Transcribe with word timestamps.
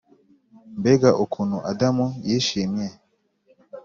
mbega 0.79 1.09
ukuntu 1.23 1.57
adamu 1.71 2.07
yishimye! 2.27 2.87